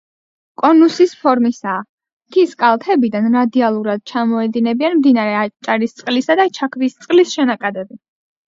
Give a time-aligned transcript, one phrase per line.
[0.59, 1.83] კონუსის ფორმისაა,
[2.31, 8.05] მთის კალთებიდან რადიალურად ჩამოედინებიან მდინარე აჭარისწყლისა და ჩაქვისწყლის შენაკადები.